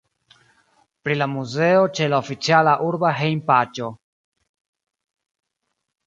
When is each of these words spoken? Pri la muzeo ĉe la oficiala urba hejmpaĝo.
Pri 1.07 1.17
la 1.21 1.25
muzeo 1.33 1.83
ĉe 1.99 2.07
la 2.13 2.21
oficiala 2.25 2.73
urba 2.85 3.11
hejmpaĝo. 3.17 3.91